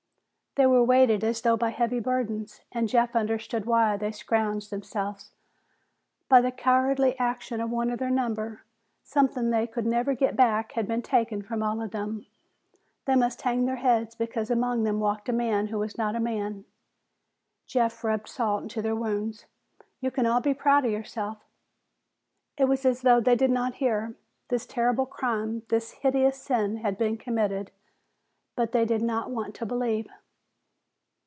[0.55, 5.31] They were weighted as though by heavy burdens, and Jeff understood why they scourged themselves.
[6.27, 8.65] By the cowardly action of one of their number,
[9.01, 12.25] something they could never get back had been taken from all of them.
[13.05, 16.19] They must hang their heads because among them walked a man who was not a
[16.19, 16.65] man.
[17.65, 19.45] Jeff rubbed salt into their wounds.
[20.01, 21.39] "You can all be proud of yourselves."
[22.57, 24.15] It was as though they did not hear.
[24.49, 27.71] This terrible crime, this heinous sin, had been committed,
[28.57, 30.09] but they did not want to believe.